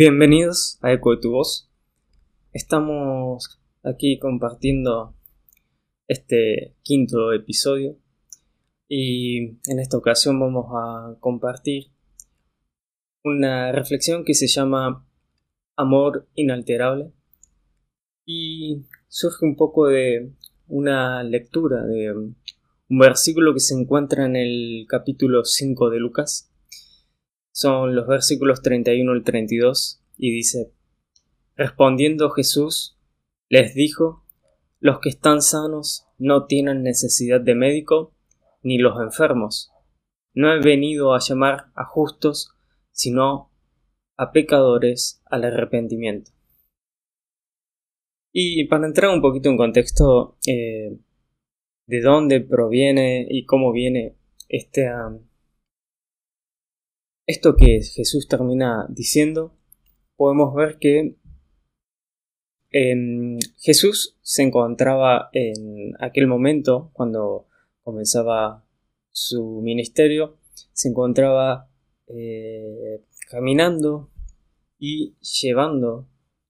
[0.00, 1.68] Bienvenidos a Eco de tu Voz.
[2.52, 5.16] Estamos aquí compartiendo
[6.06, 7.96] este quinto episodio
[8.86, 11.90] y en esta ocasión vamos a compartir
[13.24, 15.04] una reflexión que se llama
[15.74, 17.10] Amor inalterable
[18.24, 20.30] y surge un poco de
[20.68, 22.36] una lectura de un
[22.88, 26.47] versículo que se encuentra en el capítulo 5 de Lucas
[27.58, 30.72] son los versículos 31 al 32 y dice,
[31.56, 32.96] respondiendo Jesús,
[33.48, 34.24] les dijo,
[34.78, 38.14] los que están sanos no tienen necesidad de médico,
[38.62, 39.72] ni los enfermos.
[40.34, 42.54] No he venido a llamar a justos,
[42.92, 43.50] sino
[44.16, 46.30] a pecadores al arrepentimiento.
[48.32, 50.96] Y para entrar un poquito en contexto eh,
[51.86, 54.14] de dónde proviene y cómo viene
[54.48, 54.88] este,
[57.28, 59.54] esto que Jesús termina diciendo,
[60.16, 61.14] podemos ver que
[62.70, 67.46] em, Jesús se encontraba en aquel momento, cuando
[67.82, 68.64] comenzaba
[69.10, 70.38] su ministerio,
[70.72, 71.70] se encontraba
[72.06, 74.10] eh, caminando
[74.78, 76.08] y llevando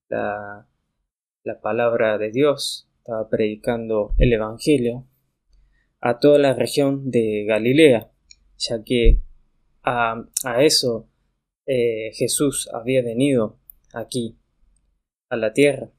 [0.08, 0.68] la,
[1.42, 5.08] la palabra de Dios, estaba predicando el Evangelio
[6.00, 8.12] a toda la región de Galilea,
[8.58, 9.22] ya que
[9.88, 11.08] a, eso
[11.66, 13.58] eh, Jesús había venido
[13.94, 14.38] aquí,
[15.30, 15.90] a la tierra.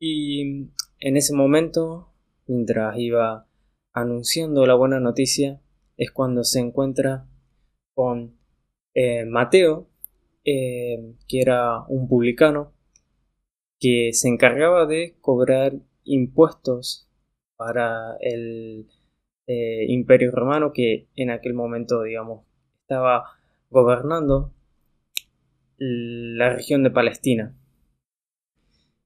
[0.00, 0.68] Y
[1.00, 2.12] en ese momento,
[2.46, 3.46] mientras iba
[3.92, 5.60] anunciando la buena noticia,
[5.96, 7.26] es cuando se encuentra
[7.94, 8.38] con
[8.94, 9.88] eh, Mateo,
[10.44, 12.72] eh, que era un publicano,
[13.80, 17.08] que se encargaba de cobrar impuestos
[17.56, 18.88] para el
[19.50, 22.47] imperio romano que en aquel momento, digamos,
[22.88, 24.54] estaba gobernando
[25.76, 27.54] la región de Palestina.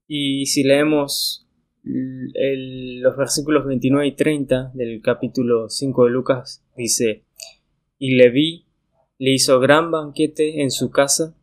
[0.06, 1.48] Y si leemos
[1.82, 7.24] los versículos 29 y 30 del capítulo 5 de Lucas, dice,
[7.98, 8.68] y Leví
[9.18, 11.36] le hizo gran banquete en su casa,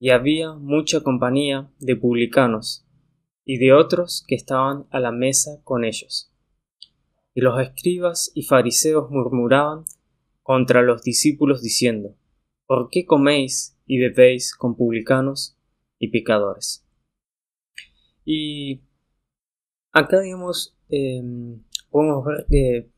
[0.00, 2.84] y había mucha compañía de publicanos
[3.44, 6.32] y de otros que estaban a la mesa con ellos.
[7.32, 9.84] Y los escribas y fariseos murmuraban
[10.46, 12.14] contra los discípulos diciendo,
[12.66, 15.58] ¿Por qué coméis y bebéis con publicanos
[15.98, 16.86] y pecadores?
[18.24, 18.82] Y
[19.92, 22.90] acá, digamos, em, podemos ver que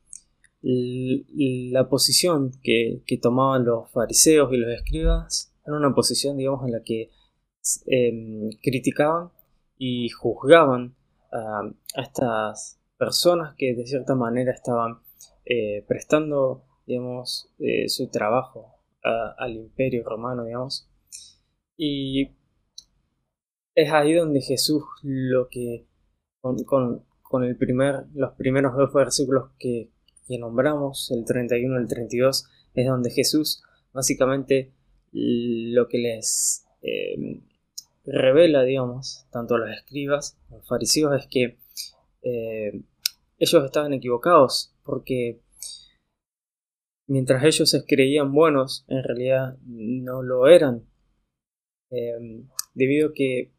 [1.72, 6.82] la posición que, tomaban los fariseos y los escribas era una posición, digamos, en la
[6.82, 7.10] que
[7.86, 9.30] em, criticaban
[9.78, 10.94] y juzgaban
[11.32, 11.62] a,
[11.94, 14.98] estas personas que de cierta manera estaban
[15.46, 17.52] eh, prestando digamos,
[17.86, 20.88] su trabajo al imperio romano, digamos.
[21.76, 22.30] Y
[23.74, 25.86] es ahí donde Jesús lo que,
[26.40, 29.90] con, el primer, los primeros dos versículos que,
[30.38, 33.62] nombramos, el 31 y el 32, es donde Jesús
[33.92, 34.72] básicamente
[35.12, 37.42] lo que les em,
[38.04, 41.58] revela, digamos, tanto a los escribas, a los fariseos, es que
[42.22, 42.82] eh,
[43.38, 45.40] ellos estaban equivocados, porque
[47.08, 50.86] mientras ellos se creían buenos, en realidad no lo eran.
[51.90, 53.52] Em, debido a que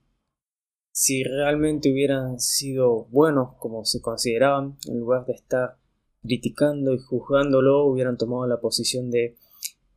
[0.92, 5.78] si realmente hubieran sido buenos como se consideraban, en lugar de estar
[6.22, 9.38] criticando y juzgándolo, hubieran tomado la posición de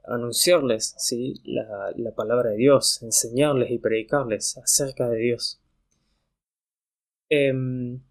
[0.04, 1.34] anunciarles ¿sí?
[1.44, 5.60] la, la palabra de Dios, enseñarles y predicarles acerca de Dios.
[7.28, 8.02] Em,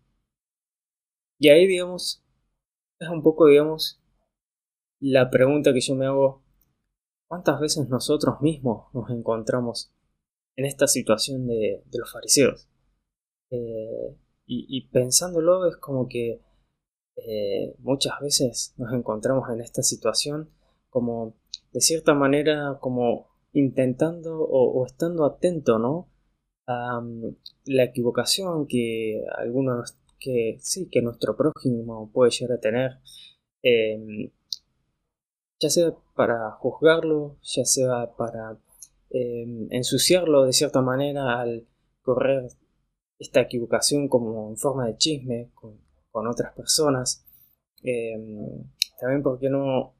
[1.39, 2.23] y ahí, digamos,
[2.99, 4.00] es un poco, digamos,
[5.01, 6.43] la pregunta que yo me hago,
[7.27, 9.91] ¿cuántas veces nosotros mismos nos encontramos
[10.55, 12.69] en esta situación de, los fariseos?
[13.49, 16.41] Eh, y, pensándolo es como que
[17.15, 20.49] eh, muchas veces nos encontramos en esta situación
[20.89, 21.35] como
[21.71, 26.09] de cierta manera como intentando o, estando atento ¿no?
[26.67, 27.35] a mm,
[27.65, 32.91] la equivocación que algunos que sí que nuestro prójimo puede llegar a tener
[33.63, 34.31] eh,
[35.61, 38.57] ya sea para juzgarlo, ya sea para
[39.11, 41.67] em, ensuciarlo de cierta manera al
[42.01, 42.49] correr
[43.19, 45.79] esta equivocación como en forma de chisme con,
[46.27, 47.23] otras personas.
[47.83, 48.63] Em,
[48.99, 49.95] también porque no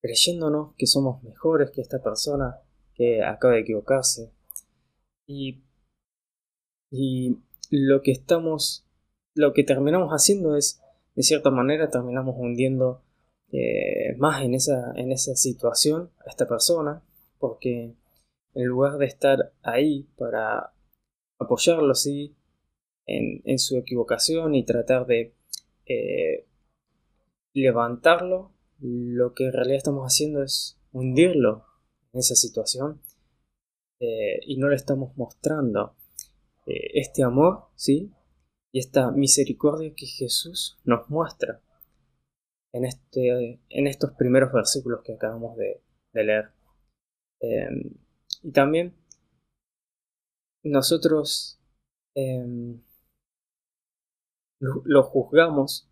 [0.00, 2.58] creyéndonos que somos mejores que esta persona
[2.94, 4.32] que acaba de equivocarse.
[5.26, 5.64] Y,
[6.90, 7.36] y
[7.70, 8.86] lo que estamos,
[9.34, 10.80] lo que terminamos haciendo es,
[11.16, 13.02] de cierta manera, terminamos hundiendo
[13.52, 17.02] eh, más en esa, en esa situación a esta persona,
[17.38, 17.94] porque
[18.54, 20.72] en lugar de estar ahí para
[21.38, 22.34] apoyarlo, sí,
[23.06, 25.34] en, su equivocación y tratar de
[25.86, 26.46] eh,
[27.54, 31.64] levantarlo, lo que en realidad estamos haciendo es hundirlo
[32.12, 33.00] en esa situación
[34.00, 35.94] eh, y no le estamos mostrando
[36.66, 38.10] este amor, ¿sí?
[38.72, 41.62] Y esta misericordia que Jesús nos muestra
[42.76, 45.82] en, este, en estos primeros versículos que acabamos de,
[46.12, 46.50] leer.
[47.40, 47.94] Em,
[48.42, 48.94] y también
[50.62, 51.60] nosotros
[52.14, 52.82] em,
[54.60, 55.90] lo, juzgamos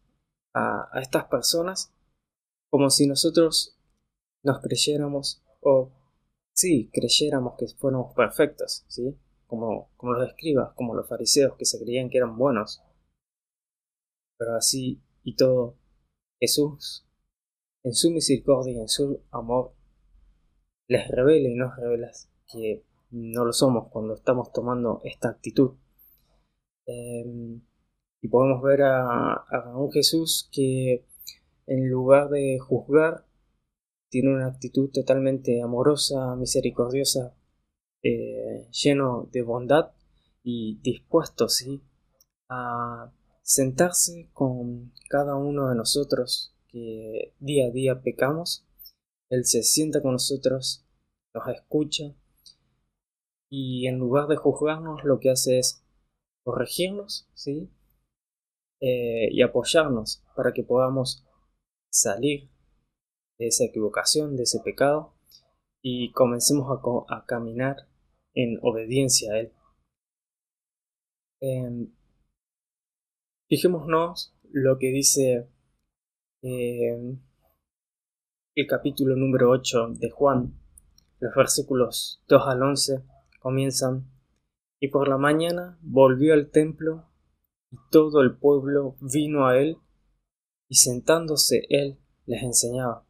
[0.55, 1.93] a, a, estas personas
[2.71, 3.79] como si nosotros
[4.43, 5.93] nos creyéramos o
[6.55, 9.19] sí, creyéramos que fuéramos perfectos, ¿sí?
[9.47, 12.83] Como, como los escribas, como los fariseos que se creían que eran buenos.
[14.39, 15.77] Pero así y todo,
[16.44, 17.06] Jesús,
[17.82, 19.73] en su misericordia y en su amor,
[20.88, 22.11] les revela y nos revela
[22.46, 25.73] que no lo somos cuando estamos tomando esta actitud.
[26.87, 27.62] Em,
[28.20, 31.06] y podemos ver a, un Jesús que
[31.67, 33.25] en lugar de juzgar,
[34.11, 37.35] tiene una actitud totalmente amorosa, misericordiosa,
[38.02, 39.93] eh, lleno de bondad
[40.43, 41.82] y dispuesto, sí,
[42.50, 43.11] a
[43.44, 48.67] sentarse con cada uno de nosotros que día a día pecamos.
[49.29, 50.85] Él se sienta con nosotros,
[51.35, 52.14] nos escucha
[53.50, 55.85] y en lugar de juzgarnos lo que hace es
[56.43, 57.70] corregirnos, ¿sí?
[58.81, 61.25] Eh, y apoyarnos para que podamos
[61.90, 62.50] salir
[63.38, 65.14] de esa equivocación, de ese pecado,
[65.81, 66.67] y comencemos
[67.08, 67.88] a, caminar
[68.35, 69.52] en obediencia a Él.
[71.40, 71.93] Em,
[73.49, 75.49] fijémonos lo que dice
[76.43, 77.20] em,
[78.55, 80.55] el capítulo número 8 de Juan,
[81.19, 83.02] los versículos 2 al 11
[83.41, 84.11] comienzan,
[84.81, 87.08] y por la mañana volvió al templo,
[87.70, 89.76] y todo el pueblo vino a él,
[90.69, 93.06] y sentándose él les enseñaba.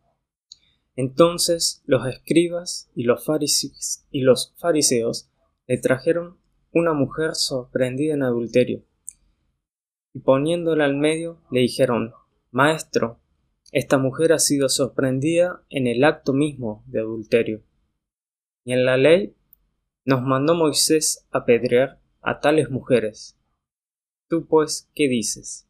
[0.97, 5.31] Entonces los escribas y los, fariseos, y los fariseos
[5.67, 6.39] le trajeron
[6.73, 8.85] una mujer sorprendida en adulterio,
[10.15, 12.15] y poniéndola al medio le dijeron,
[12.51, 13.21] Maestro,
[13.73, 17.63] esta mujer ha sido sorprendida en el acto mismo de adulterio.
[18.65, 19.35] Y en la ley
[20.05, 23.37] nos mandó Moisés apedrear a tales mujeres.
[24.29, 25.69] Tú pues, ¿qué dices?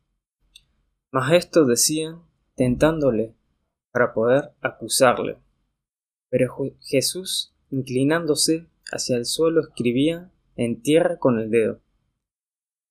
[1.10, 2.22] Mas esto decían,
[2.54, 3.34] tentándole
[3.90, 5.38] para poder acusarle.
[6.28, 11.80] Pero Jesús, inclinándose hacia el suelo, escribía en tierra con el dedo.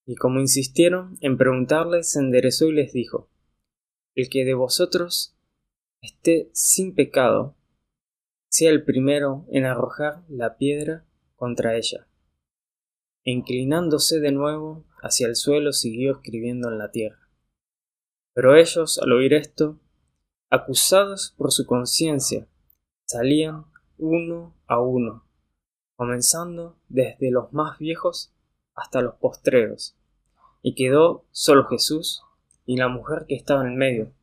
[0.06, 3.30] Y como insistieron en preguntarle, se enderezó y les dijo,
[4.16, 5.36] El que de vosotros
[6.02, 7.56] esté sin pecado,
[8.50, 11.06] sea el primero en arrojar la piedra
[11.36, 12.08] contra ella.
[13.24, 17.30] E inclinándose de nuevo hacia el suelo, siguió escribiendo en la tierra.
[18.34, 19.80] Pero ellos, al oír esto,
[20.50, 22.48] acusados por su conciencia,
[23.06, 23.66] salían
[23.98, 25.26] uno a uno,
[25.96, 28.33] comenzando desde los más viejos
[28.76, 29.96] hasta los postreros,
[30.62, 32.24] y quedó solo Jesús
[32.66, 34.14] y la mujer que estaba en el medio.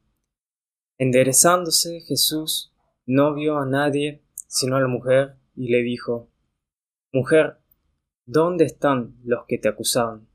[0.99, 2.73] Enderezándose Jesús
[3.06, 6.29] no vio a nadie sino a la mujer y le dijo,
[7.13, 7.58] Mujer,
[8.27, 10.29] ¿dónde están los que te acusaban?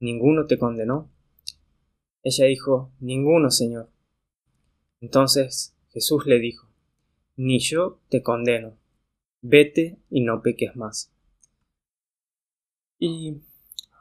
[0.00, 1.10] ¿Ninguno te condenó?
[2.22, 3.90] Ella dijo, Ninguno, Señor.
[5.00, 6.68] Entonces Jesús le dijo,
[7.36, 8.76] Ni yo te condeno,
[9.40, 11.11] vete y no peques más.
[13.04, 13.42] Y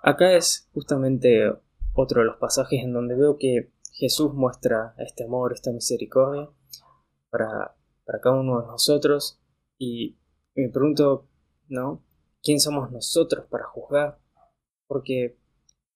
[0.04, 1.52] acá es justamente
[1.96, 6.52] otro de los pasajes en donde veo que Jesús muestra este amor, esta misericordia
[7.32, 9.42] para, para cada uno de nosotros
[9.80, 10.20] y
[10.54, 11.28] me pregunto,
[11.68, 12.06] ¿no?
[12.44, 14.20] ¿Quién somos nosotros para juzgar?
[14.86, 15.40] Porque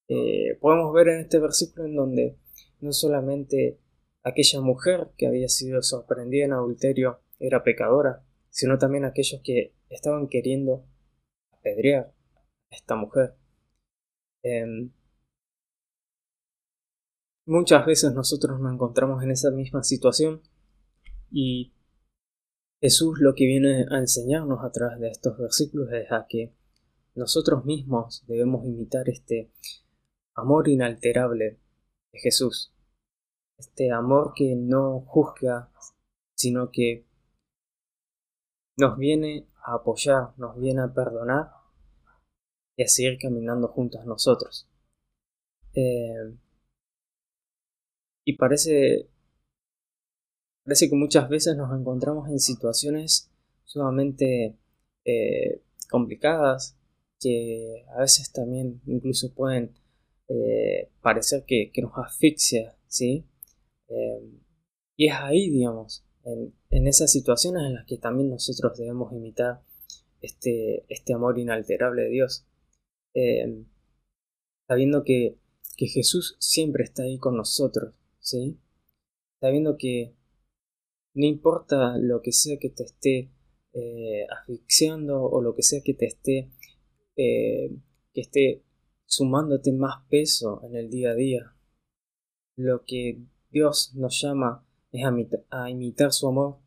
[0.07, 2.39] eh, podemos ver en este versículo en donde
[2.79, 3.79] no solamente
[4.23, 10.27] aquella mujer que había sido sorprendida en adulterio era pecadora, sino también aquellos que estaban
[10.27, 10.87] queriendo
[11.51, 12.14] apedrear
[12.75, 13.35] esta mujer.
[14.43, 14.91] Em,
[17.45, 20.41] muchas veces nosotros nos encontramos en esa misma situación
[21.31, 21.73] y
[22.81, 26.53] Jesús lo que viene a enseñarnos a través de estos versículos es a que
[27.15, 29.51] nosotros mismos debemos imitar este
[30.35, 31.59] amor inalterable
[32.11, 32.75] de Jesús
[33.57, 35.71] este amor que no juzga,
[36.35, 37.07] sino que
[38.77, 41.51] nos viene a apoyar, nos viene a perdonar
[42.75, 44.67] y a seguir caminando juntos nosotros.
[45.73, 46.35] Eh,
[48.25, 49.09] y parece,
[50.63, 53.31] parece que muchas veces nos encontramos en situaciones
[53.63, 54.57] sumamente
[55.05, 56.77] eh, complicadas
[57.19, 59.75] que a veces también incluso pueden
[60.27, 63.25] eh, parecer que, nos asfixia, ¿sí?
[64.97, 69.61] y es ahí, digamos, en, en, esas situaciones en las que también nosotros debemos imitar
[70.21, 72.47] este, este amor inalterable de Dios.
[74.67, 75.37] Sabiendo que,
[75.77, 78.59] que Jesús siempre está ahí con nosotros, ¿sí?
[79.39, 80.15] Sabiendo que
[81.13, 83.31] no importa lo que sea que te esté
[83.73, 86.51] eh, asfixiando o lo que sea que te esté
[87.17, 87.69] eh,
[88.13, 88.63] que esté
[89.05, 91.55] sumándote más peso en el día a día.
[92.57, 95.03] Lo que Dios nos llama es
[95.49, 96.59] a, imitar su amor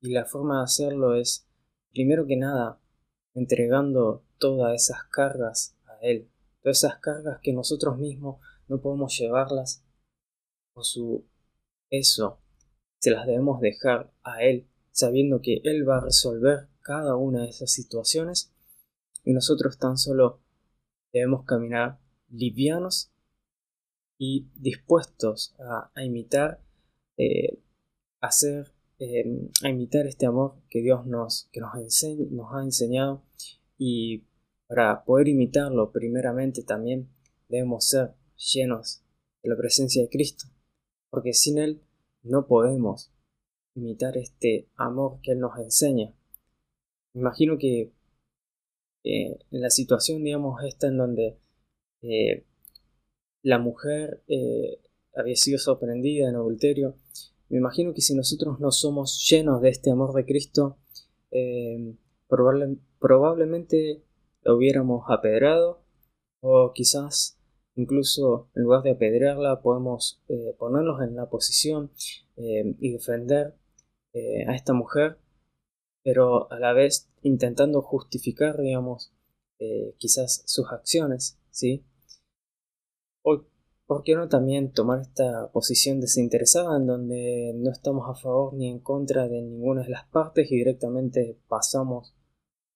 [0.00, 1.48] y la forma de hacerlo es,
[1.92, 2.80] primero que nada,
[3.34, 6.30] entregando todas esas cargas Él,
[6.62, 9.84] todas esas cargas que nosotros mismos no podemos llevarlas
[10.72, 11.26] por su
[11.88, 12.42] peso
[13.02, 17.48] se las debemos dejar a Él, sabiendo que Él va a resolver cada una de
[17.48, 18.52] esas situaciones.
[19.24, 20.40] Y nosotros tan solo
[21.12, 23.12] debemos caminar livianos
[24.18, 26.62] y dispuestos a, imitar,
[27.16, 27.58] eh,
[28.20, 31.72] hacer, eh, a imitar este amor que Dios nos, que nos,
[32.30, 33.24] nos ha enseñado
[33.78, 34.22] y
[34.72, 37.10] para poder imitarlo primeramente también
[37.46, 38.14] debemos ser
[38.54, 39.02] llenos
[39.42, 40.46] de la presencia de Cristo,
[41.10, 41.82] porque sin Él
[42.22, 43.12] no podemos
[43.74, 46.14] imitar este amor que Él nos enseña.
[47.12, 47.92] Imagino que
[49.04, 51.38] en la situación, digamos, esta en donde
[52.00, 52.46] eh,
[53.42, 54.80] la mujer eh,
[55.14, 56.96] había sido sorprendida en adulterio,
[57.50, 60.78] me imagino que si nosotros no somos llenos de este amor de Cristo,
[61.30, 61.94] eh,
[62.98, 64.02] probablemente
[64.42, 65.82] lo hubiéramos apedrado
[66.40, 67.38] o quizás
[67.74, 71.90] Incluso en lugar de apedrearla podemos eh, ponernos en la posición
[72.36, 73.54] eh, y defender
[74.12, 75.18] eh, a esta mujer,
[76.04, 79.12] pero a la vez intentando justificar, digamos,
[79.96, 81.84] quizás sus acciones, ¿sí?
[83.22, 83.44] O,
[83.86, 88.68] ¿por qué no también tomar esta posición desinteresada en donde no estamos a favor ni
[88.68, 92.12] en contra de ninguna de las partes y directamente pasamos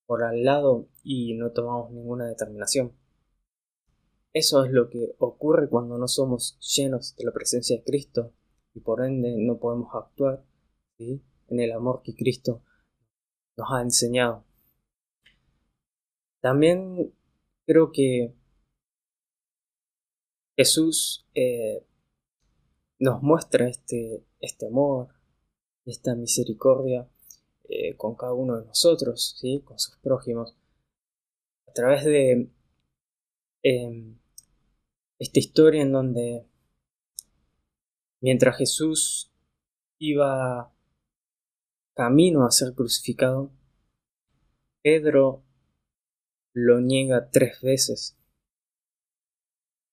[0.07, 2.93] por al lado y no tomamos ninguna determinación?
[4.33, 8.33] Eso es lo que ocurre cuando no somos llenos de la presencia de Cristo
[8.75, 10.45] y por ende no podemos actuar
[10.99, 12.63] en el amor que Cristo
[13.57, 14.45] nos ha enseñado.
[16.41, 17.15] También
[17.65, 18.35] creo que
[20.55, 21.87] Jesús eh,
[22.99, 25.09] nos muestra este, este amor,
[25.85, 27.09] esta misericordia
[27.69, 29.63] eh, con cada uno de nosotros, ¿sí?
[29.65, 30.57] con sus prójimos,
[31.67, 32.51] a través de
[33.63, 34.19] em,
[35.19, 36.47] esta historia en donde
[38.21, 39.33] mientras Jesús
[39.99, 40.73] iba
[41.95, 43.51] camino a ser crucificado,
[44.83, 45.43] Pedro
[46.53, 48.17] lo niega tres veces.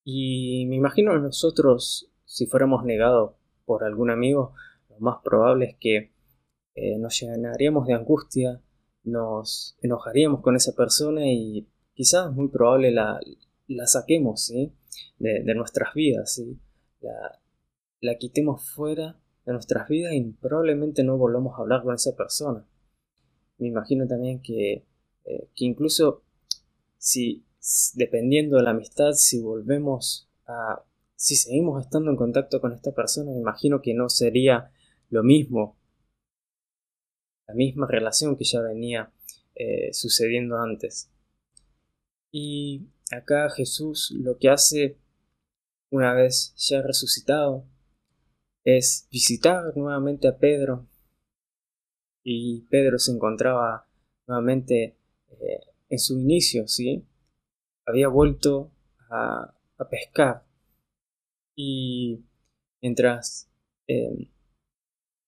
[0.04, 4.54] Y me imagino nosotros, si fuéramos negados por algún amigo,
[4.90, 6.13] lo más probable es que
[6.76, 8.62] eh, nos llenaríamos de angustia,
[9.04, 13.20] nos enojaríamos con esa persona y quizás muy probable la,
[13.68, 14.52] la saquemos,
[15.18, 16.42] de, nuestras vidas,
[17.02, 17.40] la,
[18.02, 22.66] la quitemos fuera de nuestras vidas y probablemente no volvamos a hablar con esa persona.
[23.58, 24.86] Me imagino también que,
[25.26, 26.24] eh, que incluso
[26.98, 27.46] si,
[27.96, 30.84] dependiendo de la amistad, si volvemos a,
[31.16, 34.72] si seguimos estando en contacto con esta persona, me imagino que no sería
[35.10, 35.78] lo mismo,
[37.48, 39.12] la misma relación que ya venía
[39.56, 41.10] eh, sucediendo antes.
[42.32, 44.98] Y acá Jesús lo que hace
[45.94, 47.68] una vez ya resucitado,
[48.64, 50.88] es visitar nuevamente a Pedro.
[52.24, 53.88] Y Pedro se encontraba
[54.26, 54.98] nuevamente
[55.30, 55.60] eh,
[55.90, 57.06] en su inicio, ¿sí?
[57.86, 58.72] Había vuelto
[59.12, 59.56] a,
[59.92, 60.46] pescar.
[61.56, 62.26] Y
[62.82, 63.52] mientras
[63.86, 64.32] em,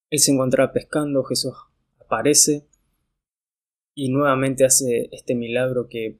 [0.09, 1.53] él se encontraba pescando, Jesús
[2.15, 2.67] aparece
[3.93, 6.19] y nuevamente hace este milagro que,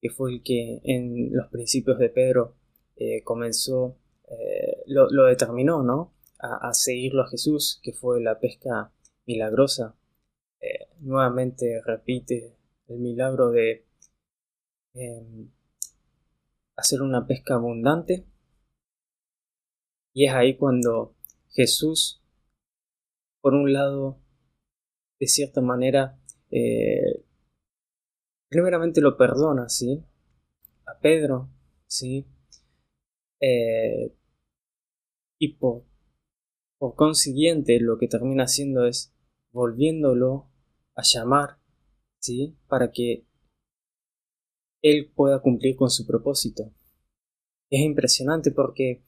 [0.00, 2.56] que fue el que en los principios de Pedro
[2.96, 6.14] eh, comenzó, eh, lo, determinó, ¿no?
[6.38, 8.92] A, seguirlo a Jesús, que fue la pesca
[9.26, 9.96] milagrosa.
[10.60, 12.56] Eh, nuevamente repite
[12.88, 13.86] el milagro de
[14.94, 15.48] em,
[16.74, 18.26] hacer una pesca abundante.
[20.12, 21.14] Y es ahí cuando
[21.50, 22.20] Jesús,
[23.40, 24.21] por un lado,
[25.22, 26.18] de cierta manera,
[28.48, 30.04] primeramente lo perdona, ¿sí?
[30.84, 31.48] A Pedro,
[31.86, 32.26] ¿sí?
[33.40, 34.12] Eh,
[35.38, 35.84] y por,
[36.78, 39.14] por consiguiente lo que termina haciendo es
[39.52, 40.50] volviéndolo
[40.96, 41.60] a llamar
[42.18, 42.58] ¿sí?
[42.66, 43.24] Para que
[44.82, 46.74] Él pueda cumplir con su propósito.
[47.70, 49.04] Es impresionante porque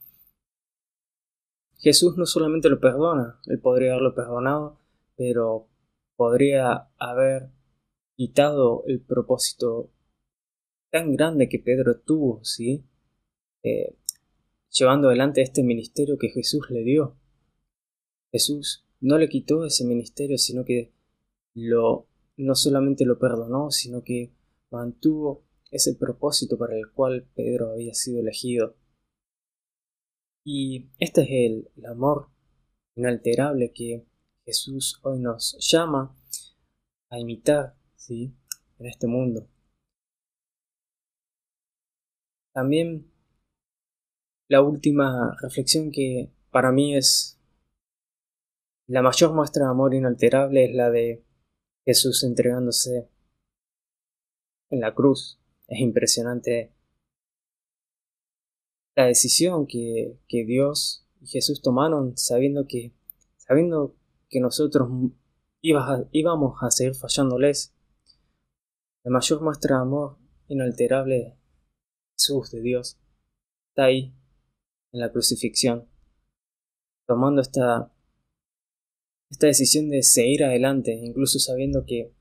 [1.79, 4.79] Jesús no solamente lo perdona, Él podría haberlo perdonado,
[5.17, 5.67] pero
[6.15, 7.49] podría haber
[8.15, 9.91] quitado el propósito
[10.91, 12.85] tan grande que Pedro tuvo, ¿sí?
[13.63, 13.97] Eh,
[14.69, 17.17] llevando adelante este ministerio que Jesús le dio.
[18.31, 20.93] Jesús no le quitó ese ministerio, sino que
[21.53, 22.07] lo
[22.37, 24.33] no solamente lo perdonó, sino que
[24.69, 28.75] mantuvo ese propósito para el cual Pedro había sido elegido.
[30.43, 32.29] Y este es el, amor
[32.95, 34.05] inalterable que
[34.45, 36.15] Jesús hoy nos llama
[37.09, 38.31] a imitar ¿sí?
[38.77, 39.49] en este mundo.
[42.53, 43.11] También
[44.47, 47.39] la última reflexión que para mí es
[48.87, 51.25] la mayor muestra de amor inalterable es la de
[51.83, 53.09] Jesús entregándose
[54.69, 55.39] en la cruz.
[55.67, 56.71] Es impresionante
[58.95, 62.93] la decisión que, que Dios y Jesús tomaron sabiendo que,
[63.37, 63.95] sabiendo
[64.29, 64.89] que nosotros
[65.61, 67.73] íbamos a seguir fallándoles.
[69.03, 70.17] La mayor muestra de amor
[70.47, 71.37] inalterable
[72.13, 72.99] Jesús de Dios
[73.69, 74.15] está ahí
[74.91, 75.89] en la crucifixión,
[77.05, 77.91] tomando esta,
[79.29, 82.15] esta decisión de seguir adelante, incluso sabiendo que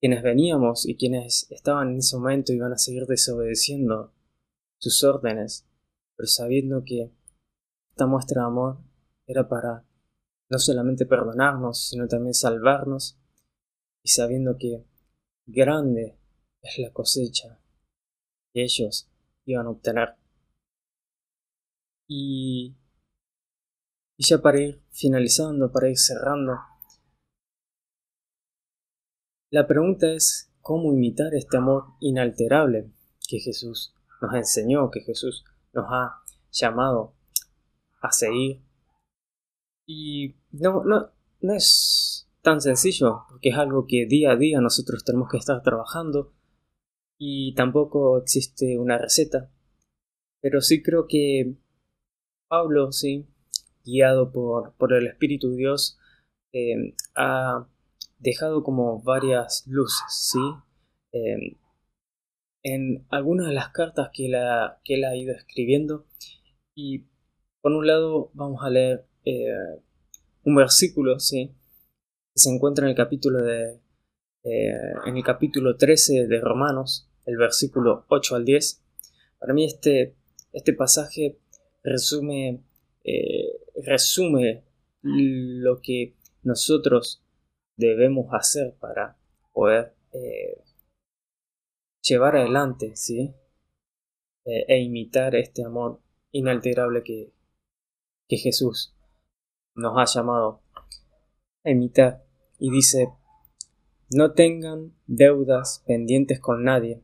[0.00, 4.14] quienes veníamos y quienes estaban en ese momento iban a seguir desobedeciendo
[4.78, 5.66] sus órdenes,
[6.16, 7.12] pero sabiendo que
[7.90, 8.78] esta muestra de amor
[9.26, 9.87] era para
[10.50, 13.18] no solamente perdonarnos, sino también salvarnos,
[14.02, 14.86] y sabiendo que
[15.46, 16.18] grande
[16.62, 17.60] es la cosecha
[18.52, 19.10] que ellos
[19.44, 20.16] iban a obtener.
[22.06, 22.76] Y,
[24.16, 26.54] y ya para ir finalizando, para ir cerrando,
[29.50, 32.92] la pregunta es cómo imitar este amor inalterable
[33.26, 37.14] que Jesús nos enseñó, que Jesús nos ha llamado
[38.00, 38.67] a seguir.
[39.88, 45.02] Y no, no, no es tan sencillo, porque es algo que día a día nosotros
[45.02, 46.34] tenemos que estar trabajando
[47.18, 49.50] y tampoco existe una receta.
[50.42, 51.56] Pero sí creo que
[52.48, 53.26] Pablo, sí,
[53.82, 55.98] guiado por, por el Espíritu de Dios,
[56.52, 57.66] eh, ha
[58.18, 60.38] dejado como varias luces, ¿sí?
[61.12, 61.56] Em,
[62.62, 66.06] en algunas de las cartas que, la, que él ha ido escribiendo.
[66.74, 67.06] Y
[67.62, 69.82] por un lado vamos a leer eh,
[70.44, 71.54] un versículo, ¿sí?
[72.34, 73.80] Que se encuentra en el capítulo de...
[74.44, 78.82] En el capítulo 13 de Romanos, el versículo 8 al 10.
[79.38, 80.16] Para mí este,
[80.52, 81.38] este pasaje
[81.82, 82.62] resume,
[83.04, 84.64] eh, resume
[85.02, 87.22] lo que nosotros
[87.76, 89.18] debemos hacer para
[89.52, 90.62] poder eh,
[92.00, 93.34] llevar adelante, ¿sí?
[94.46, 96.00] E imitar este amor
[96.32, 97.34] inalterable que,
[98.28, 98.94] que Jesús
[99.78, 100.60] nos ha llamado
[101.64, 102.24] a imitar.
[102.58, 103.12] Y dice,
[104.10, 107.02] no tengan deudas pendientes con nadie,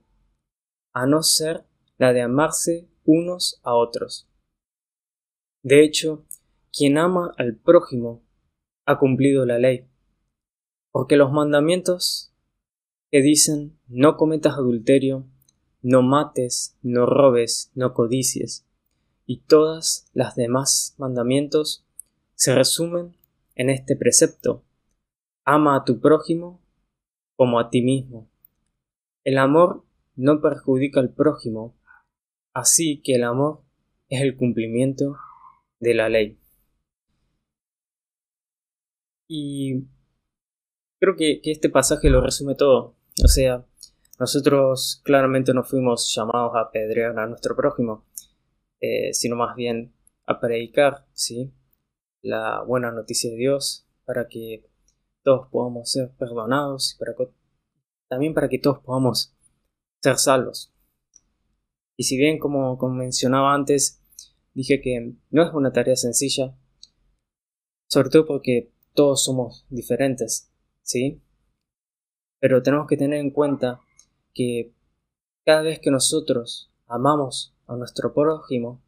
[0.93, 1.65] a no ser
[1.97, 4.29] la de amarse unos a otros.
[5.63, 6.27] De hecho,
[6.73, 8.23] quien ama al prójimo
[8.87, 9.89] ha cumplido la ley.
[10.91, 12.35] Porque los mandamientos
[13.11, 15.27] que dicen no cometas adulterio,
[15.83, 18.67] no mates, no robes, no codicies,
[19.27, 21.85] y todas las demás mandamientos
[22.35, 23.17] se resumen
[23.55, 24.65] en este precepto.
[25.45, 26.61] Ama a tu prójimo
[27.37, 28.31] como a ti mismo.
[29.25, 29.85] El amor
[30.17, 31.77] no perjudica al prójimo,
[32.53, 33.63] así que el amor
[34.09, 35.17] es el cumplimiento
[35.81, 36.39] de la ley.
[39.27, 39.89] Y
[41.05, 42.97] Creo que, este pasaje lo resume todo.
[43.23, 43.63] O sea,
[44.19, 48.07] nosotros claramente no fuimos llamados a apedrear a nuestro prójimo,
[48.81, 49.93] eh, sino más bien
[50.25, 51.53] a predicar, ¿sí?
[52.25, 54.67] La buena noticia de Dios para que
[55.23, 57.13] todos podamos ser perdonados y para
[58.09, 59.37] también para que todos podamos
[60.01, 60.73] ser salvos.
[61.99, 64.01] Y si bien, como, como mencionaba antes,
[64.55, 66.57] dije que no es una tarea sencilla,
[67.91, 70.51] sobre todo porque todos somos diferentes.
[70.83, 71.21] ¿sí?
[72.41, 73.81] Pero tenemos que tener en cuenta
[74.33, 74.73] que
[75.45, 78.83] cada vez que nosotros amamos a nuestro prójimo,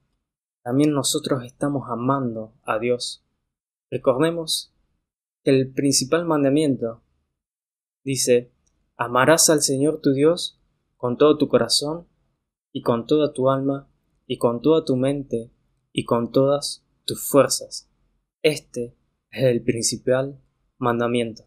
[0.63, 3.26] también nosotros estamos amando a Dios.
[3.91, 4.75] Recordemos
[5.45, 7.03] que el principal mandamiento
[8.05, 8.53] dice,
[8.97, 10.61] amarás al Señor tu Dios
[10.97, 12.09] con todo tu corazón
[12.73, 13.89] y con toda tu alma
[14.27, 15.53] y con toda tu mente
[15.93, 17.89] y con todas tus fuerzas.
[18.43, 18.97] Este
[19.31, 20.43] es el principal
[20.79, 21.45] mandamiento.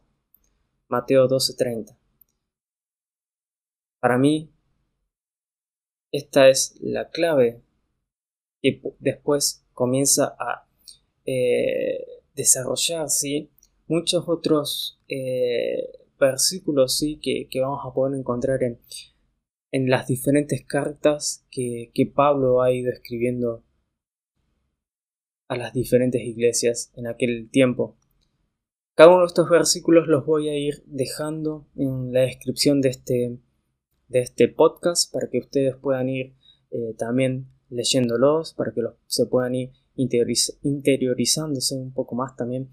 [0.88, 1.98] Mateo 12:30.
[4.00, 4.50] Para mí,
[6.12, 7.62] esta es la clave
[8.62, 10.68] que después comienza a
[11.26, 13.08] eh, desarrollar
[13.88, 15.90] muchos otros eh,
[16.20, 17.20] versículos ¿sí?
[17.22, 18.80] que, vamos a poder encontrar en,
[19.72, 23.64] en las diferentes cartas que, que Pablo ha ido escribiendo
[25.48, 27.98] a las diferentes iglesias en aquel tiempo.
[28.96, 33.40] Cada uno de estos versículos los voy a ir dejando en la descripción de este,
[34.08, 36.36] de este podcast para que ustedes puedan ir
[36.72, 42.70] eh, también leyéndolos, para que los, se puedan ir interiorizándose un poco más también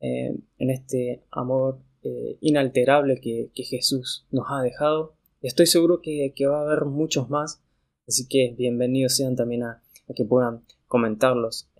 [0.00, 5.14] eh, en este amor eh, inalterable que, Jesús nos ha dejado.
[5.42, 7.62] Estoy seguro que, va a haber muchos más,
[8.08, 9.82] así que bienvenidos sean también a,
[10.14, 11.70] que puedan comentarlos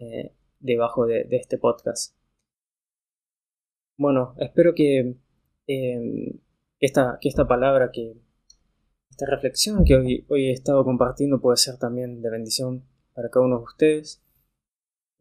[0.61, 2.14] debajo de, este podcast.
[3.96, 5.16] Bueno, espero que,
[6.81, 8.16] esta, que esta palabra que,
[9.11, 13.46] esta reflexión que hoy, hoy he estado compartiendo puede ser también de bendición para cada
[13.46, 14.21] uno de ustedes.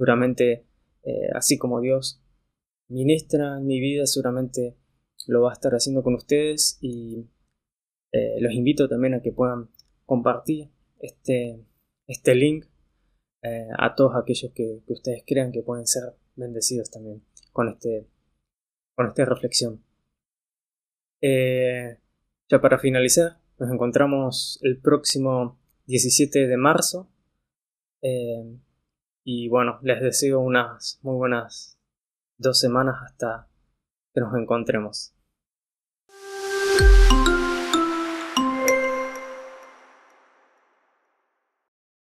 [0.01, 0.65] Seguramente,
[1.03, 2.23] eh, así como Dios
[2.87, 4.75] ministra mi vida, seguramente
[5.27, 7.29] lo va a estar haciendo con ustedes y
[8.11, 9.69] eh, los invito también a que puedan
[10.07, 11.63] compartir este,
[12.07, 12.65] este link
[13.43, 18.07] eh, a todos aquellos que, ustedes crean que pueden ser bendecidos también con, este,
[18.95, 19.83] con esta reflexión.
[21.21, 27.07] ya para finalizar, nos encontramos el próximo 17 de marzo.
[29.23, 31.77] Y bueno, les deseo unas muy buenas
[32.37, 33.47] dos semanas hasta
[34.13, 35.13] que nos encontremos.